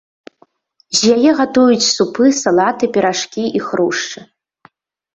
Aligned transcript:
З 0.99 1.11
яе 1.17 1.31
гатуюць 1.41 1.87
супы, 1.97 2.33
салаты, 2.41 2.83
піражкі 2.99 3.43
і 3.57 3.65
хрушчы. 3.71 4.19